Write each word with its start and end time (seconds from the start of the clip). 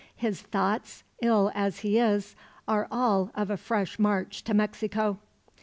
His 0.15 0.41
thoughts, 0.41 1.03
ill 1.21 1.51
as 1.53 1.81
he 1.81 1.99
is, 1.99 2.35
are 2.67 2.87
all 2.89 3.29
of 3.35 3.51
a 3.51 3.55
fresh 3.57 3.99
march 3.99 4.43
to 4.45 4.55
Mexico." 4.55 5.19